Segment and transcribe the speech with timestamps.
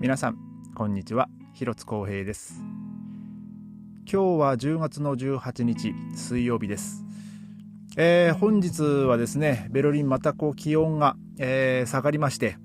[0.00, 0.38] 皆さん
[0.74, 1.28] こんにちは。
[1.52, 2.62] 広津光平です。
[4.10, 7.04] 今日は10月の18日水曜日です。
[7.98, 12.56] えー、本日はですねベルリンまたこう気温が、えー、下がりまして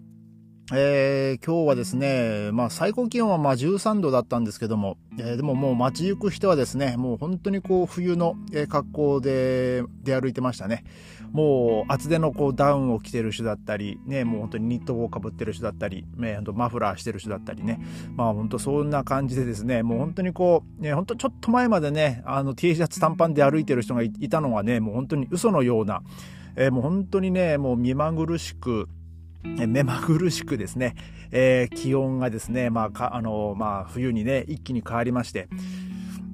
[0.73, 8.35] えー、今日はですね、まあ最高気温はまあ13度だったんですけども、え、でももう街行く人はですね、もう本当にこう冬の
[8.67, 10.83] 格好で出歩いてましたね。
[11.31, 17.79] もう厚手のこうダウンを着てる人だったり、ね、もう本当にニットをかぶってる人だったり、ね、マフラーしてる人だったりね、
[18.15, 26.03] まあ本当そんな感じでですね、もう本当にこう、ね、本当ちょっと前までね、あの T シャツ短パンで歩いてる人がいたのはね、もう本当に嘘のような、
[26.55, 28.87] えー、もう本当にね、もう目まぐるしく、
[29.67, 30.95] 目まぐるしくですね、
[31.31, 35.47] えー、気温がですね、まあ、か、あの、まあ、冬にね、一気に変わりまして、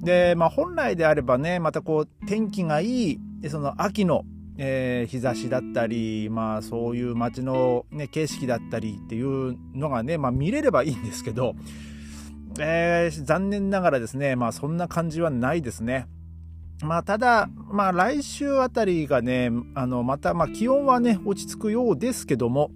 [0.02, 4.24] で、まあ、本来であればね、またこう、天気がいい、その秋の、
[4.58, 11.54] えー、日差しだったり、まあ、そういう街の、ね、景色だったりっていうのがね、まあ、見れればいいんですけど、
[12.58, 16.06] えー、残念ながらですね、まあ、そんな感じはないですね。
[16.82, 22.70] まあ、ただ、まあ、来週あたりがね、あの、また、まあ、気温はね、落ち着くようですけども、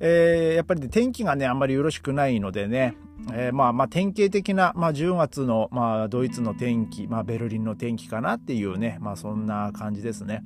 [0.00, 2.94] えー、やっぱり、ね、天気がね、あんまりよろしくないのでね、
[3.32, 10.44] えー、まあ、まあ、典型的な、まあ、10月の、まあ、ドイツの天気、まあ、ベルリンの天気かなっていうね、まあ、そんな感じですね。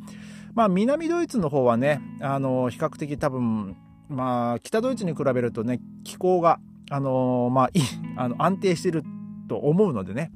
[0.55, 3.77] まあ、南ドイツの方はね、あの、比較的多分、
[4.08, 7.83] まあ、北ドイツに比べるとね、気候が、あの、まあ、いい、
[8.17, 9.03] あの、安定してる
[9.48, 10.30] と思うのでね、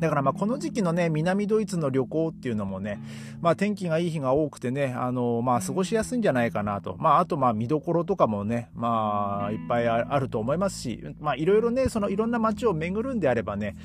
[0.00, 3.00] だからまあこの時期のね、南ドイツの旅行っていうのもね、
[3.40, 6.96] まあ天気がいい日が多くてね、あの、まあ過ごしやすいんじゃないかなと。
[6.98, 13.76] まああとまあ見どころとかもね、まあいっぱいあると思いますし、まあいろいろね、そのいろんな街を巡るんであればね、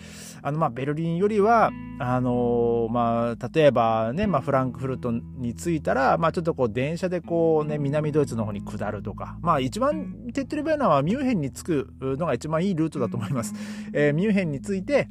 [0.42, 13.54] あのまあベルリンよりは、あの、まあ例えばね、まあフランクフルトに着いたら、まあちょっとこう電車でこうね、南ドイツの方に下るとか、まあ一番手っ取り早いのはミュンヘンに着くのが一番いいルートだと思います。
[13.94, 15.08] えー、ミュンヘンに着いて、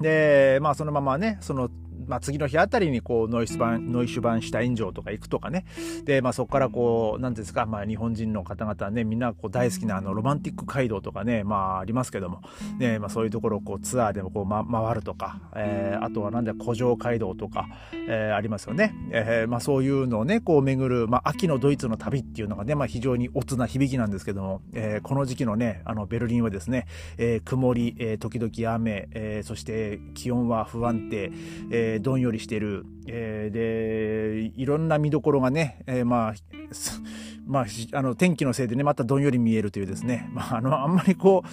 [0.00, 1.70] で、まあそのままね、その
[2.06, 5.64] まあ、次の日あたりにこうノイスバンノイシュバンシュタイン城とか行くとかね。
[6.04, 12.42] で、まあ、そこからこう何ですか、まあ、日本人の方々ねみんなこう大好きなあのロマンティック街道とかね、まあ、ありますけども、
[12.78, 17.68] ねまあ、そういうところをこうツアーでもこう、ま、回るとか、えー、あとはなんだ古城街道とか、
[18.08, 26.86] えー、ありますよね、えーまあ、そういうのをねこう巡る、まあ、秋のドイツの旅っていうのがね、まあ、非常にオツな響きなんですけども、えー、この時期のねあのベルリンはですね、
[27.18, 31.30] えー、曇り、えー、時々雨、えー、そして気温は不安定、
[31.70, 32.84] えー、どんよりしてる。
[33.06, 36.34] えー、でいろんな見どころがね、えー、まあ
[37.46, 41.48] まあ、あの天気のせいでねまたどんより見えるというですね、 まあ、あのあんまりこう、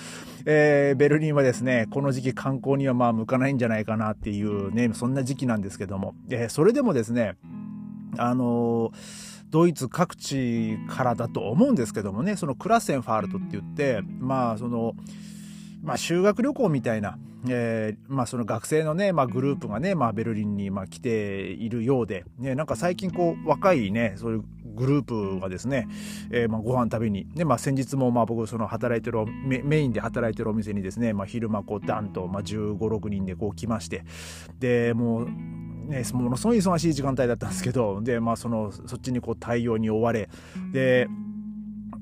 [0.45, 7.35] えー、ベルリンはですねこの時期観光にはまあ向かないんじゃないかなっていうねそんな時期なんですけども、えー、それでもですね
[8.17, 8.91] あの
[9.49, 14.93] ドイツ各地からだと思うんですけどもねそのクラッセンファールトって言ってまあその
[15.83, 24.43] まあ修学旅行みたいなえー、まあ、その学生のね、まあ、グループがね、まあ、ベルリンにまあ来ているようで、ね、なんか最近こう若いねそういう
[24.75, 25.87] グループがですね、
[26.29, 34.03] えー、まあご飯食べに、ねまあ、先日もまあ僕その働いてるメメインで働いてるお店にですね、まあ、昼間こうダンと、まあ、1 5 6人でこう来まして
[34.59, 35.29] でもう
[35.91, 40.29] ね、ものすごい忙しい時間帯だったんですけどで、まあ、そのそっちにこう対応に追われ
[40.71, 41.07] で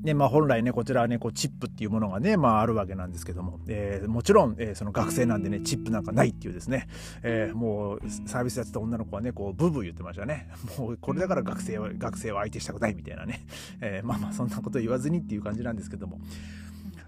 [0.02, 6.88] で、まあ、本来ね、こちらはね、こう、チップっていうものがね、まあ、あるわけなんですけども、えー、もちろん、えー、その学生なんでね、チップなんかないっていうですね、
[7.22, 10.50] えー、もう、サービスやってた女の子はね、こう、ブーブー言ってましたね。
[10.78, 13.46] もう、これだから学生は、学生は相手したくないみたいなね、
[13.82, 16.20] え、まあまあ、そんなこと言わずにっていう感じなんですけども、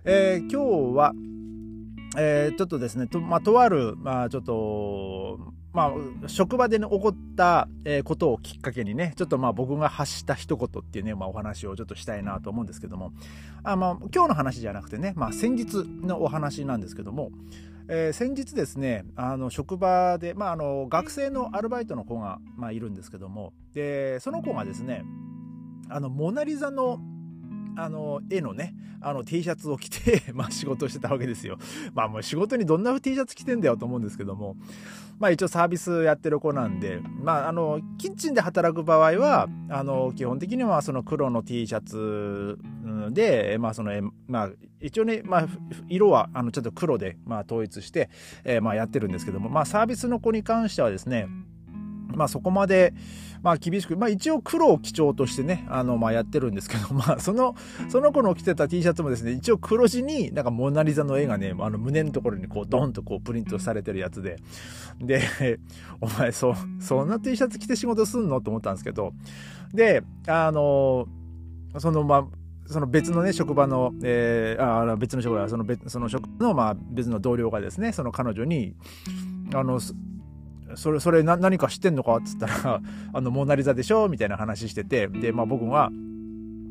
[0.03, 1.13] えー、今日は、
[2.17, 5.39] えー、ちょっとですね、と、まあ、とある、まあ、ちょっと、
[5.73, 13.13] まあ、職場で、ね、起こった、えことをきっかけにね、ちょっとまあ僕が発した一言っていうね、まあお話をちょっとしたいなと思うんですけども、
[13.63, 17.31] あまあ今日の話じゃなくてね、まあ先日のお話なんですけども、
[17.88, 25.06] えー、先日ですね、あの職場で、まああの学生のアルバイトの子が、まあ、いるんですけども、で、その子がですね、
[25.89, 27.00] あの、モナリザの
[27.75, 31.57] あの、絵のね、あの T シャツを着て まあ仕事してたわけですよ。
[31.94, 34.56] まあもう仕事にどんな T シャツ着てんだよと思うんですけども、
[35.19, 42.59] まあ一応サービスやってる子なんで、まああの、キッチンで働く場合は、あの、基本的にはその黒の T シャツ
[43.09, 43.91] で、まあその、
[44.27, 45.47] まあ一応ね、まあ
[45.89, 48.09] 色はあのちょっと黒で、まあ統一して、
[48.44, 51.27] えー、まあやってるんですけども、まあサービスの子に関してはですね、
[52.16, 52.94] まあそこまで、
[53.42, 57.56] まあ厳しく、まあ一応黒を基調としてね、あの、まあやってるんですけど、 まあその、
[57.90, 64.38] その子の着てた T シャツもですね、一応黒地になんかモナリザの絵がね、あの胸のところにこうドンとこうプリントされてるやつで、
[65.00, 65.22] で、
[66.02, 68.42] お前そ、そんな T シャツ着て仕事すんの？
[68.42, 69.13] と思ったんですけど、
[69.74, 71.08] で、あの、
[71.78, 72.25] そのまあ、
[72.72, 78.75] その別のね、職場の、えー、あ別の職場、その別その職の、まあ、別の同僚がですね、その彼女に、
[79.54, 79.80] あの、
[80.75, 82.81] それ、それ何か知ってんのかっつったら、
[83.13, 85.91] あの、モナリザでしょみたいな話してて、で、まあ僕は、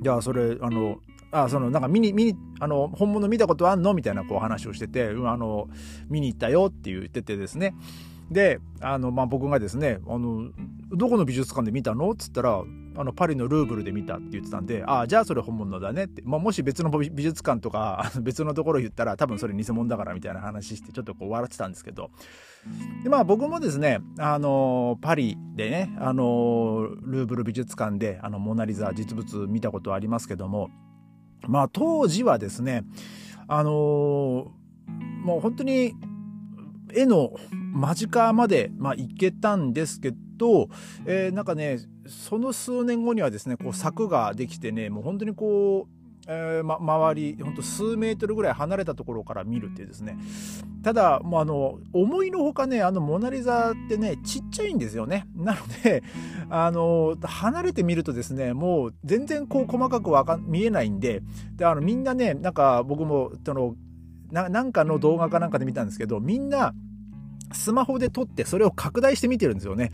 [0.02, 0.98] じゃあそれ、あの、
[1.32, 5.68] あ、その、なんか見に、見に、あの、本物見たことあんのみたいなこう話をしてて、あの、
[6.08, 7.74] 見に行ったよって言っててですね。
[8.30, 10.50] で、あの、まあ、僕がですね、あの、
[10.92, 12.10] どこの美術館で見たの？
[12.10, 12.62] っつったら、
[12.96, 16.22] あの、パリのルーブルで見たって言ってたんで、ああ、じゃあそれ本物だねって。
[16.24, 22.10] まあ、もし別の美術館とか、別のところ言ったら、多分それ偽物だからみたいな話して、ちょっとこう笑ってたんですけど。
[23.02, 30.70] で、まあ僕もですね、あの、パリでね、あの、ルーブル美術館で、あの、モナリザ実物見たことありますけども、
[31.48, 32.84] まあ当時はですね、
[33.48, 34.52] あの
[35.24, 35.94] もう本当に
[36.94, 37.32] 絵の
[37.72, 40.68] 間近まで、まあ、行けたんですけど、
[41.06, 50.16] えー、なんかねその数年後にはですねこう柵ができてねもう本当にこうえーま、周りほんと数メートルぐらい離れたところから見るっていうですね。
[50.82, 55.26] ただもうあの思いのほかねあのモナ・リザってねちっちゃいんですよね。
[55.34, 56.02] なので
[56.48, 61.22] あの離れてみるとですねもう全然こう細かくわか見えないんで
[61.56, 63.74] であのみんなねなんか僕もその
[64.32, 66.74] なんかの動画かなんかで見たんですけどみんな
[67.52, 69.90] スマホで撮ってそれを拡大して見てるんですよね。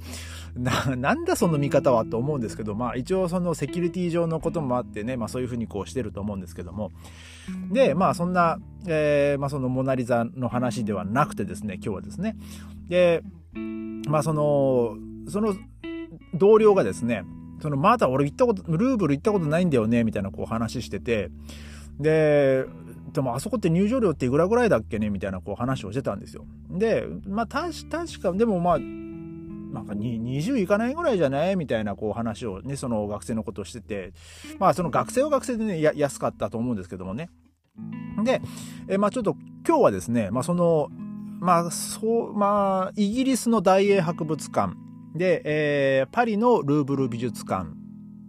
[0.55, 6.93] な、なんだその見方はと思うんですけど、まあ一応そのセキュリティ上のこともあってね、まあそういうふうにこうしてると思うんですけども。
[7.73, 12.37] で、まあそんな、えー、まあそのモナリザの話ではなくてですね、今日はですね。
[12.89, 13.23] で、
[14.09, 14.97] まあその、
[15.29, 15.55] その
[16.35, 17.25] 同僚がですね、
[17.63, 21.31] そのまだ俺行ったこと、ルーブル行ったことないんだよね、みたいなこう話してて、
[21.99, 22.67] で、
[23.17, 25.09] でもあそこって入場料っていくらぐらいだっけね？
[25.09, 26.45] みたいなこう話をしてたんですよ。
[26.71, 27.89] で、まあ確
[28.21, 34.13] か、でもまあ、なんか20いかないぐらいじゃないみたいなこう話をね、その学生のことをしてて、
[34.59, 37.31] まあその学生は学生でね、安かったと思うんですけどもね。
[38.23, 38.43] で、
[38.87, 39.35] えまあちょっと
[39.67, 40.89] 今日はですね、まあその、
[41.41, 44.75] まあそう、まあイギリスの大英博物館。
[45.15, 47.71] で、えー、パリのルーブル美術館。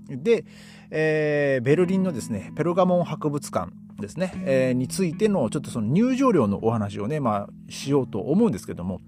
[0.10, 0.46] で、
[0.90, 3.74] えー、ベルリンのですね、ペルガモン博物館。
[4.00, 9.02] ですね、えー、についてのちょっとその入場料のお話をね、まあ、しようと思うんですけども、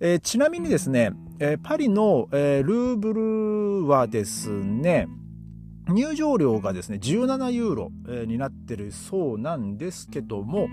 [0.00, 5.08] えー、ちなみにですね、えー、パリの、えー、ルーブルはですね、
[5.88, 7.92] 入場料がですね、17ユーロ、
[8.26, 10.68] になってるそうなんですけども、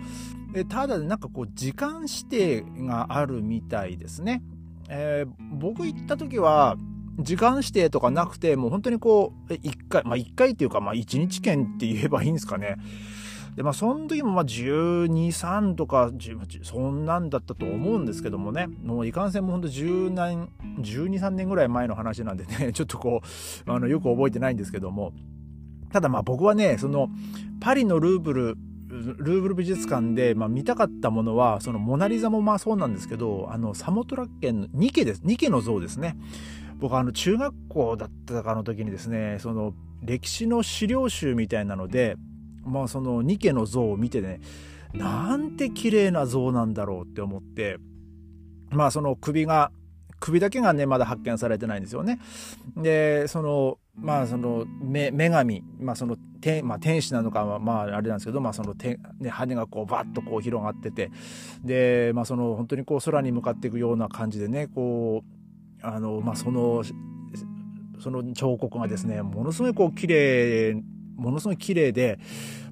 [0.69, 4.43] ただなんかこう時間指定があるみたいですね。
[4.89, 6.75] えー、僕行った時は、
[7.19, 12.77] 時間指定とかなくて、もう本当にこう、1回、まあ1回っていうか、まあ1日券って言えばいいんですかね。
[13.59, 16.11] で、まあ、その時もまあ12、3とか、
[16.63, 20.47] そんなんだったと思うんですけどもね、もういかんせんもほんと10年、
[20.79, 23.21] 12、3年ぐらい前の話なんでね、 ちょっとこ
[23.67, 25.11] う、あの、よく覚えてないんですけども、
[25.91, 27.09] ただまあ僕はね、その、
[27.59, 28.57] パリのルーブル、
[28.87, 35.21] ルーブル美術館で、まあ、見たかったものは、そのモナリザもまあそうなんですけど、あの、サモトラ県のニケです。
[35.25, 36.15] ニケの像ですね。
[36.79, 42.15] 僕あの、中学校だったかの時にですね、その、歴史の資料集みたいなので、
[42.65, 44.41] まあそのニケの像を見てね
[44.93, 47.77] なんて綺麗な像なんだろうって思って
[48.71, 49.71] まあその首が
[50.19, 52.19] 首だけがねまだ発見されてないんですよね。
[52.75, 61.11] でそのまあその女神、まあその天まあ、天使なのかまああれなんですけど、まあその天ね、羽がこうバッとこう広がってて
[61.63, 65.23] で、まあ、その本当にこう空に向かっていくような感じでねこ
[65.83, 66.81] うあの、まあ、その
[67.99, 70.81] その彫刻がですねものすごいこう綺麗
[71.19, 72.19] ものすごい綺麗で、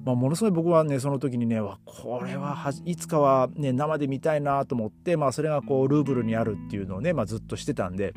[0.04, 8.14] まあ、ものすごい僕はねその時にねわこれはいつかは、ね、生で見たいなと思って、まあ、それがこうルーブルにあるっていうのをね、まあ、ずっとしてたんで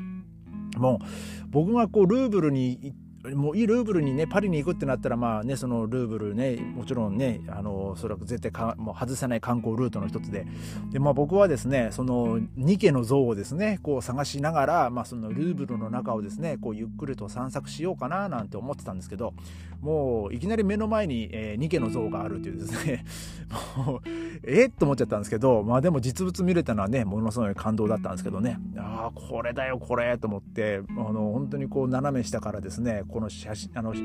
[0.77, 1.05] もう
[1.49, 10.45] 僕がこうルーブルに行ってもういいルーブルにねパリに行くってなったらまあねそのルーブルねもちろんねあのそれは絶対かもう外せない観光ルートの一つで。
[10.91, 19.33] で、まあ、僕はですねそのニケの像をですねこう探しながら、まあ、そのルーブルの中をですねこうゆっくりと散策しようかななんて思ってたんですけど
[19.81, 23.05] もういきなり目の前に、えー、ニケの像があるっていうですね
[23.77, 24.01] もう
[24.43, 28.59] えっと思っちゃったんですけどまあでも実物見れたのはねものすごい感動だったんですけどね。
[28.77, 34.01] ああこれだよこれと思ってあの本当にこう斜め下からですねこの写真あのそ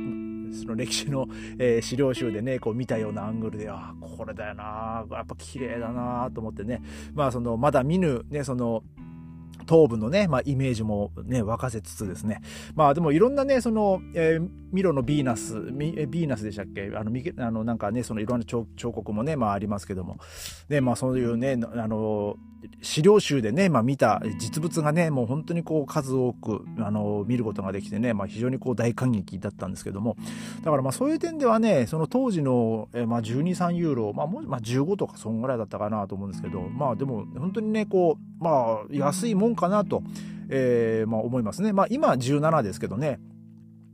[0.67, 1.27] の歴史の、
[1.59, 6.83] えー、資料集でねこう見たようなアングルであこれだよなやっぱ綺麗だなと思ってね
[7.15, 8.83] まあそのまだ見ぬねその
[9.67, 12.41] 頭部のね、まあ、イメージもね、沸かせつつですね。
[12.77, 16.93] まあでもいろんなね、その、えーミロのヴィーナスヴィーナスでしたっけ？
[16.95, 20.19] あのあのなんかねそのいろんな彫刻もね、まあ、ありますけども。
[20.69, 22.37] で、まあ、そういうねあの
[22.83, 30.17] 資料集でね、まあ、見た実物がねもう本当にこう数多くあの見ることができてね、まあ、非常にこう大感激だったんですけども。
[30.63, 40.03] だからまあそういう点ではねその当時の、えまあ、123ユーロ、まあもまあ、15とかそんぐらいだったかなと思うんですけどまあでも本当にねこうまあ安いもんかなと、
[40.49, 41.73] えーまあ、思いますね。
[41.73, 43.21] まあ、今17ですけどね。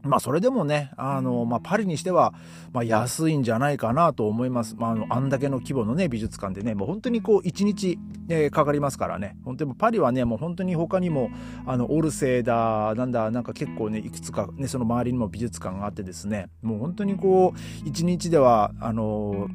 [0.04, 2.34] まあそれでもね、あの、まあパリにしては、
[2.72, 4.74] まあ安いんじゃないかなと思います。
[4.76, 9.36] まああの、あんだけの規模のね、美術館でね、もう本当にこう一日、えー、かかりますからね。
[9.44, 11.30] 本当にパリはね、もう本当に他にも、
[11.66, 19.48] あの、オルセーだ、なんだ、なんか結構ね、いくつかね、その周りにも美術館があってですね、もう本当にこう、一日では、あの、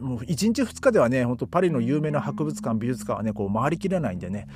[0.00, 4.46] もう1日2日ではね、本当パリの有名な博物館、美術館はね、こう回りきれないんでね、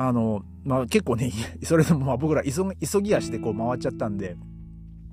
[0.00, 1.32] あの、まあ結構ね、
[1.64, 4.36] それでもまあ僕ら急ぎ足でこう回っちゃったんで、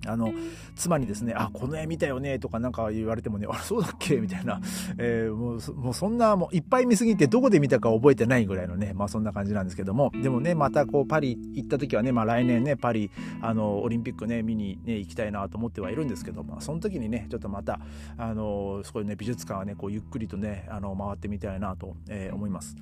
[0.06, 0.32] あの、
[0.76, 4.18] 妻にですね、あ、この絵見たよね、とかなんか言われてもね、あれ、そうだっけ？
[4.18, 4.62] みたいな、
[5.00, 13.10] えー、もう、もうそんな、もういっぱい見すぎてどこで見たか覚えてないぐらいのね、まあそんな感じなんですけども、でもね、またこう、パリ行った時はね、まあ来年ね、パリ、
[13.42, 17.80] あの、オリンピックね、見にね、行きたいなと思ってはいるんですけど、まあその時にね、ちょっとまた、
[18.18, 22.76] あの、そういね、美術館はね、こう、ゆっくりとね、あの、回ってみたいなと、えー、思います。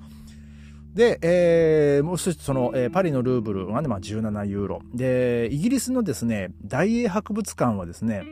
[0.94, 4.80] で、えー、もう一つその、えー、パリのルーブルはね、まあ、17ユーロ。
[4.94, 8.24] で、イギリスのですね、大英博物館はですね、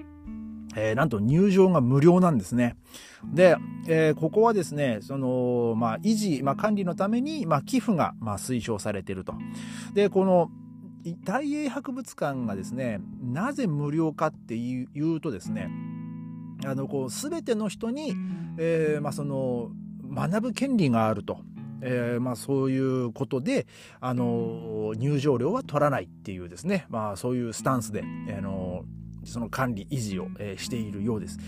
[0.76, 2.76] えー、なんと入場が無料なんですね。
[3.25, 3.57] で、
[3.88, 9.35] えー、ここはですね、その、まあ、維持、まあ、管理のために、まあ、寄付が、まあ、推奨されていると。
[9.92, 10.50] で、この、
[11.25, 15.69] 大英博物館がですね、なぜ無料かっていうとですね、
[16.64, 18.14] あの、こう、すべての人に、
[18.57, 19.73] えー、まあ、その、
[20.14, 21.40] 学ぶ権利があると。
[21.83, 23.67] えー、まあ、そういうことで、
[24.01, 28.03] あの入場料は取らないっていうですね、まあ、そういうスタンスで、
[28.37, 28.85] あの
[29.25, 31.39] その管理維持を、えー、しているようです。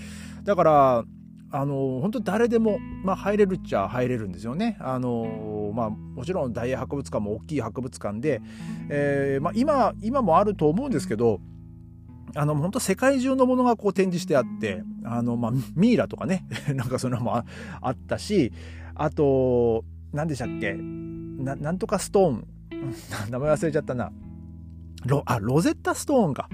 [0.42, 1.04] だから
[1.50, 4.76] あの本当誰でも、まあ、入れるっちゃ入れるんですよね。
[4.80, 8.42] あのまあ、もちろん大英博物館も大きい博物館で、
[8.90, 11.40] えーまあ、今今もあると思うんですけど
[12.34, 17.44] あの本当世界中のものがこう展示してあってあの、まあ、ミイラとかね なんかそのもあ
[17.88, 18.52] ったし
[18.96, 20.74] あと何でしたっけ？
[20.74, 22.46] ななんとかストーン。
[23.30, 24.12] 名前忘れちゃったな。
[25.06, 26.48] ロあロゼッタストーンか、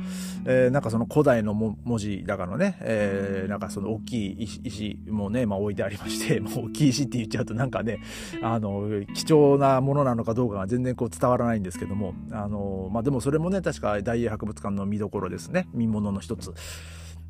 [0.44, 8.00] えー、なんかその古代の文字だからね、えー、なんかその大きい石石もね、まあ、置いてありまして もう大きい石って言っちゃうとなんかね
[8.42, 15.68] あの貴重なものなのかどうかが全然こう伝わらないんですけどもあの、まあ、でもそれもね確か大英博物館の見どころですね。
[15.72, 16.52] 見ものの一つ。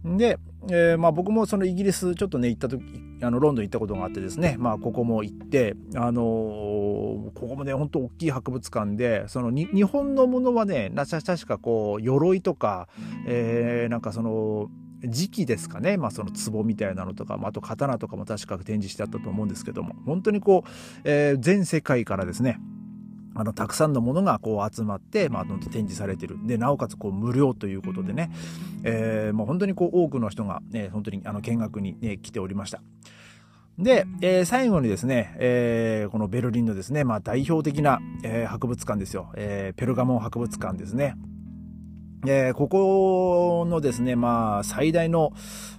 [0.05, 0.39] で、
[0.71, 2.83] えー、まあ僕もそのイギリスちょっとね行った時
[3.23, 6.25] あのロンドン行ったことがあってですねまあここも行ってあのー、
[7.35, 12.89] ここもねほんと大きい博物館でその日本のものはね確かこう鎧とか、
[13.27, 14.71] えー、なんかその
[15.05, 20.71] 時期ですかね、まあ、その壺みたいなのとか、あと刀とかも確か展示してあったと思うんですけども本当にこう、
[21.05, 22.59] えー、全世界からですね
[23.41, 28.31] あのたくさんのものがこう集まって、まあ、展示されてるでなおかつこう無料ということでね、
[28.85, 32.83] えー、もう本当にこう多くの人が、ね、本当にあの見学に、ね、来ておりました。
[33.79, 41.15] で、えー、最後にですね、えー、このベルリンのですね、まあ、代表的な、えー、博物館ですよ、えー、ペルガモン博物館ですね。
[42.27, 45.33] え、ここのですね、まあ、最大の、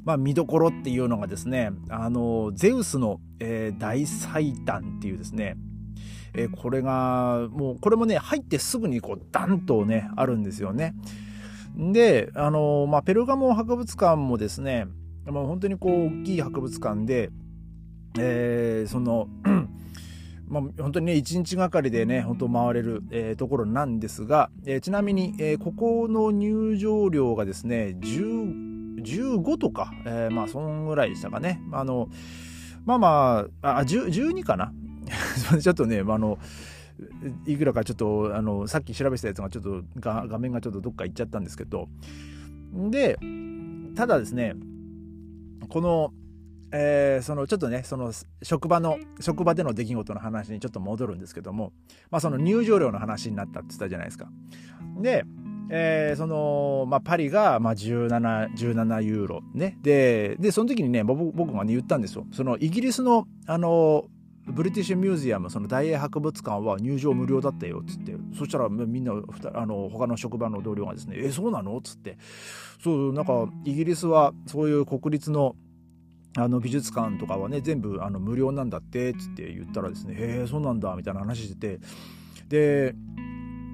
[0.04, 5.56] まあ、見どころっていうのがですね、あの、ゼウスの、え、大祭壇っていうですね、
[6.34, 10.96] えー、これがもうこれもね入ってすぐにこうダンとねあるんですよね。
[11.76, 14.88] であのまあ、ペルガモン博物館もですね、
[15.26, 17.30] まあ、本当にこう大きい博物館で、
[18.20, 19.28] えー、その
[20.48, 31.62] まあ、本当にね1日がかりでね本当回れる、えー、ところなんですが、えー、ちなみに、えー、ここの入場料がですね15とか、えー、まあそんぐらいでしたかね。
[31.72, 32.10] あの
[32.86, 34.74] まあまああ12かな
[35.60, 36.40] ちょっとね、あの、
[37.46, 41.90] いくらかちょっと、あの、さっき調べたやつがちょっと画面がちょっとどっか行っちゃったんですけど、
[42.90, 43.18] で、
[43.96, 44.56] ただですね、
[45.70, 46.14] この、
[46.74, 51.74] えー、そのちょっとねその職場の職場での出来事の話にちょっと戻るんですけども、
[52.10, 54.30] まあ、その入場料の話になったって言ったじゃないですか。
[55.02, 55.26] で、
[55.70, 59.78] えー、その、まあ、パリが、まあ17、17ユーロね。
[59.82, 62.26] で、で、その時にね、僕僕がね言ったんですよ。
[62.32, 64.06] そのイギリスの、あの、
[64.48, 68.16] ブリティッシュミュージアムその大英博物館は入場無料だったよっつって。
[68.38, 69.14] そしたらみんな
[69.54, 72.18] あの他の職場の同僚がですね「えそうなの?」っつって。
[72.84, 75.56] そうなんかイギリスはそういう国立の
[76.38, 81.80] あの美術館とかはね全部あの無料なんだってっつって言ったらですね「へえそうなんだ」みたいな話してて。
[82.50, 82.96] で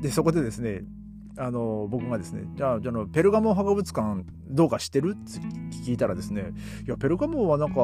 [0.01, 0.83] でそこでですね
[1.37, 5.15] あの僕がですねじゃあじゃあペルガモン博物館どうか知ってる？
[5.15, 5.39] って
[5.85, 6.53] 聞いたらですね
[6.85, 7.75] いやペルガモンはなんか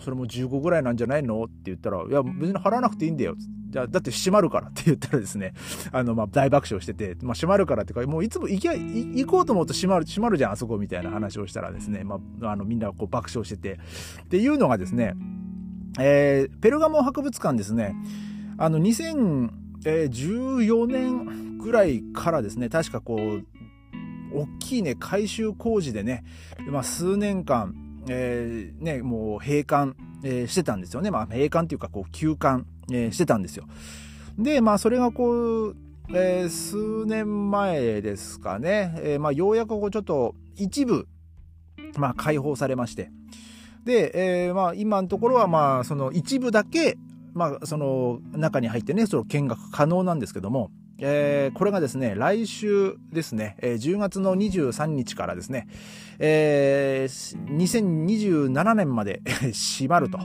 [0.00, 1.44] それも15ぐらいなんじゃないの？
[1.44, 3.34] って言ったらいや別に払わなくていいんだよ。
[3.70, 5.54] じゃあだって閉まるからって言ったらですね
[5.92, 13.78] あのまあ大爆笑してて、まあ、閉まるからってかもういつも行き行こうと思うと閉まる閉まるじゃんあそこみたいな話をしたらですね、まあ、あのみんなこう爆笑してて。
[14.24, 15.14] っていうのがですね、
[15.98, 17.94] えー、ペルガモン博物館ですね
[18.58, 18.78] あの
[19.84, 23.44] 2014年ぐらいからですね確かこう
[24.34, 26.24] 大きいね改修工事でね、
[26.66, 27.74] まあ、数年間、
[28.08, 31.10] えー、ね、もう閉館、えー、してたんですよね。
[31.10, 33.66] まあ、閉館っていうか、こう、休館、えー、してたんですよ。
[34.38, 35.76] で、まあ、それがこう、
[36.14, 41.06] えー、数年前ですかね、えー、まあ、ようやくこう、ちょっと、一部、
[41.98, 43.10] まあ、開放されまして。
[43.84, 46.96] で、えー、まあ、今のところは、まあ、その一部だけ、
[47.34, 55.66] まあ、その中に入ってね、その見学可能なんですけども、えー、これがですね、来週ですね、えー、10月の23日からですね、
[56.18, 59.22] えー、2027年まで
[59.52, 60.18] 閉まると、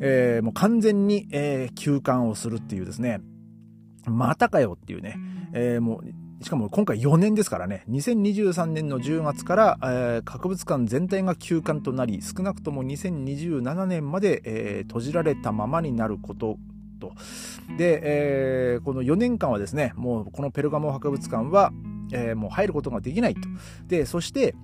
[0.00, 3.20] えー、もう完全に、えー、休館をするっていうですね、
[4.06, 5.16] またかよっていうね、
[5.52, 6.04] えー、もう、
[6.42, 16.56] しかも今回4年ですからね、2023年の10月から、えー、博物館全体が休館となり、少なくとも2027年まで、えー、閉じられたままになること
[16.98, 17.12] と。
[17.76, 21.72] で、えー、この4年間はですね、もうこのペルガモ博物館は、
[22.12, 23.40] えー、もう入ることができないと。
[23.88, 24.54] で、そして、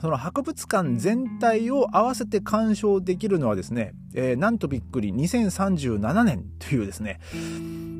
[0.00, 7.20] その博物館全体を合わせて鑑賞できるのはですね、えー、なんとびっくり2037年というですね、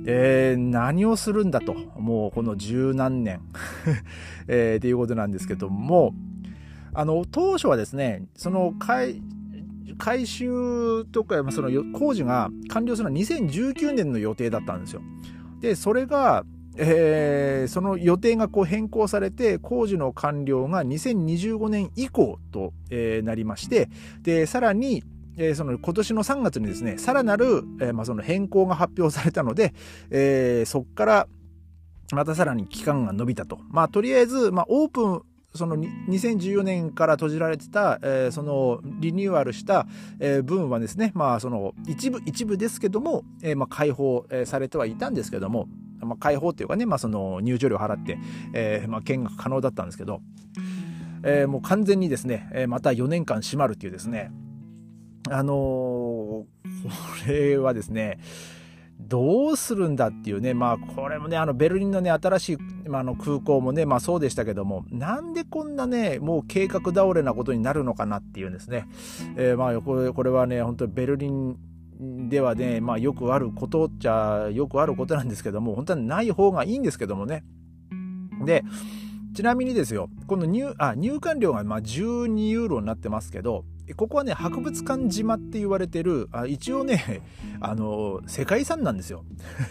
[0.07, 3.41] えー、何をするんだと、もうこの十何年、
[4.49, 6.15] えー、っていうことなんですけども、
[6.93, 9.21] あの、当初はですね、その改
[9.99, 15.03] 改修とか、その工事が完了するのは2019年の予定だったんですよ。
[15.61, 16.45] で、それが、
[16.77, 23.89] えー、その予定がこう変更されて、工事の完了が2025年以降と、えー、なりまして、
[24.23, 25.05] で、さらに、
[25.37, 29.75] えー、その今年の3月にですね、さらなる、えー、まあ、その変更が発表されたので、
[30.11, 31.29] えー、そこから
[32.13, 33.59] またさらに期間が延びたと。
[33.69, 35.23] まあ、とりあえず、まあ、オープン
[35.55, 39.87] その2014年から閉じられてた、えー、そのリニューアルした、
[40.19, 45.69] えー、分はですね、まあその一部、一部ですけども、えー、まあ開放、されてはいたんですけども、
[46.01, 48.19] まあ開放っていうかね、まあその入場料払って、
[48.53, 50.23] えー、まあ見学可能だったんですけど、
[51.23, 54.33] えー、もう完全にですね、また4年間閉まるっていうですね、
[55.31, 56.47] あのー、こ
[57.27, 58.19] れはですね、
[59.01, 68.87] どうするんだっていうね、まあこれもね、あのベルリンのね、新しい、まあ、の空港もね、まあそうでしたけども、なんでこんなね、もう計画倒れなことになるのかなっていうんですね。
[69.37, 77.45] えー、まあこれこれはね、本当にベルリンではね、まあよくあることじゃよくあることなんですけども、本当はない方がいいんですけどもね。
[78.45, 78.63] で、
[79.35, 87.23] ちなみにですよ、この入あ入館料がま12ユーロになってますけど、ここはね、博物館島って言われてる、あ一応ね、
[87.61, 89.25] あの、世界遺産なんですよ。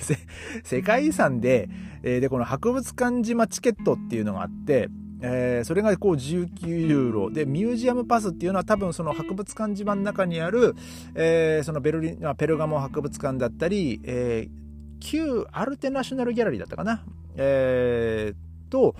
[0.63, 1.67] 世界遺産で、
[2.03, 4.89] え、で、この博物館島チケットっていうのがあって、
[5.25, 7.31] えー、それがこう19ユーロ。
[7.31, 10.75] でミュージアムパスっていうのは多分その博物館島の中にある、
[11.15, 17.05] えー、そのベルリンペルガモ博物館だったり、えー、旧アルテナショナルギャラリーだったかな、
[17.37, 18.95] えー、と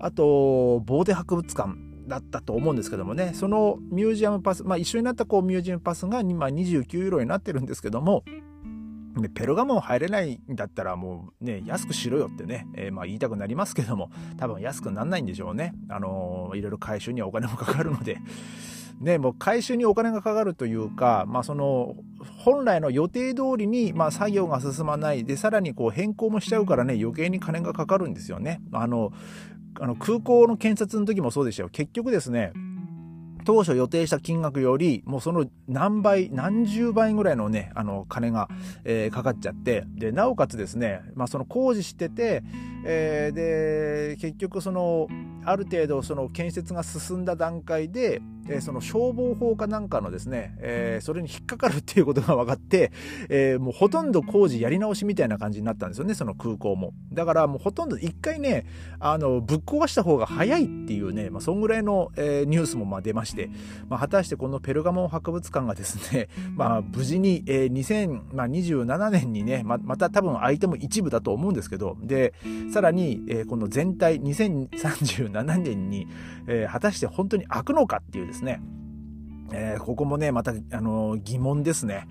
[0.00, 1.87] あとボーデ博物館。
[2.08, 8.24] だったと思うんですけどもね、そのミュージアムパス、まあ一緒になったこうミュージアムパスが今29ユーロになってるんですけども、
[9.34, 15.74] ペルガモン入れないんだったらもうね、安くしろよってね、えー、まあ言いたくなりますけども、多分安くなんないんでしょうね。
[15.88, 18.18] あのー、いろいろ回収にはお金もかかるので。
[19.00, 21.94] ね、もう回収にお金がかかるというか、まあその、
[22.38, 25.24] 本来の予定通りに、まあ作業が進まない。
[25.24, 28.60] で、さらにこう変更もしちゃうからね、余計に金がかかるんですよね。
[28.72, 29.12] あの、
[29.80, 31.68] あの空港の建設の時もそうでしたよ。
[31.70, 32.52] 結局ですね、
[33.44, 38.48] 当初予定した金額より、もうその何倍、何十倍ぐらいのね、あの、金が、
[38.84, 42.42] えー、かかっちゃって、で、なおかつですね、まあその工事してて、
[42.90, 45.08] えー、で、結局その、
[45.44, 52.92] ある程度その建設が進んだ段階で、えー、その消防法かなんかのですね、えー、それに引っかかるっていうことが分かって、
[53.28, 56.94] えー、もうほとんど工事やり直しみたいな感じになったんですよね、その空港も。
[57.12, 58.66] だからもうほとんど一回ね、
[59.00, 63.50] あの、ぶっ壊した方が早いっていうね、まあそんぐらいの、えー、ニュースもまあ出まして、
[63.88, 72.32] まあ果たしてこのペルガモン博物館がですね、まあ無事に、えー、2027年にね、ままた多分相手も一部だと思うんですけど、で、
[72.72, 76.06] ささらに、えー、この全体2037年に、
[76.46, 78.60] えー、果たして本当に開くのかっていうですね、
[79.52, 82.06] えー、ここもね、また、あの疑問ですね。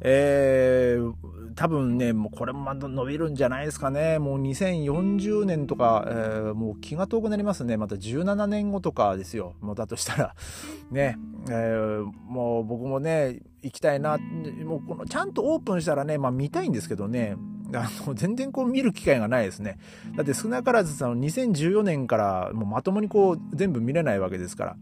[0.00, 1.12] えー、
[1.56, 4.18] 多分ね、もうこれもまだ伸びるんじゃないですかね。
[4.18, 7.76] もう2040年とか、えー、もう気が遠くなりますね。
[7.76, 9.56] また17年後とかですよ。
[9.60, 10.34] もうだとしたら。
[10.90, 11.18] ね、
[11.50, 14.16] えー、もう僕もね、行きたいな。
[14.64, 17.36] もうこの、ちゃんとオープンしたらね、まあ見たいんですけどね。
[17.74, 19.78] あの、全然こう見る機会がないですね。
[20.16, 24.76] だって少なからずその2014年からもうまともにこう全部見れないわけですから。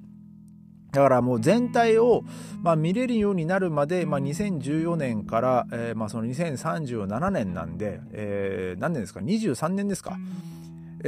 [0.92, 2.22] だからもう全体を、
[2.62, 10.16] まあ、見れるようになるまで、まあ、2014年から、えー、まあその2037年なんで、えー、何年ですか？23年ですか？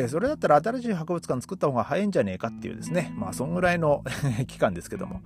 [0.05, 4.05] え、それだったら新しい博物館作った方が早いんじゃねえかっていうですね、まあそんぐらいの
[4.47, 5.23] 期間ですけども。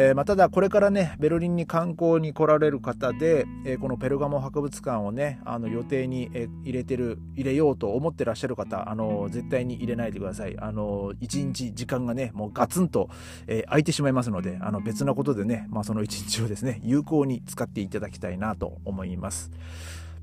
[0.00, 10.56] えー、まあ、ただこれからね、ベルリンに観光に来られる方で、えー、このペルガモ博物館をね、あの予定に、え入れてる、入れようと思ってらっしゃる方、あの絶対に入れないでください。
[10.60, 13.08] あの一日時間がね、もうガツンと、
[13.46, 19.50] え空いてしまいますので、あの別なことでね、まあその一日をですね、有効に使っていただきたいなと思います。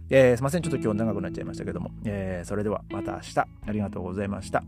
[0.10, 0.62] えー、すいません。
[0.62, 4.64] ちょっと今日長くなっちゃいましたけども、えー、それではまた明日ありがとうございました。